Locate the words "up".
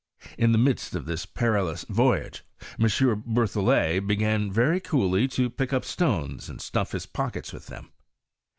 5.71-5.85